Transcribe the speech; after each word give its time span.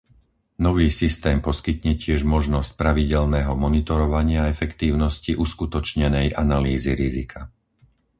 Nový 0.67 0.87
systém 1.01 1.37
poskytne 1.47 1.93
tiež 2.03 2.21
možnosť 2.33 2.71
pravidelného 2.81 3.53
monitorovania 3.63 4.41
efektívnosti 4.55 5.31
uskutočnenej 5.45 6.27
analýzy 6.43 6.91
rizika. 7.01 7.41